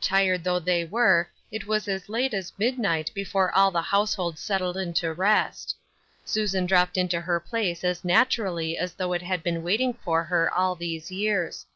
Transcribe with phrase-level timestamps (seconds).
[0.00, 4.38] Tired though they were, it was as late as mid night before all the household
[4.38, 5.74] settled into rest.
[6.24, 10.48] Susan dropped into her place as naturally as though it had been waiting for her
[10.54, 11.66] all these years.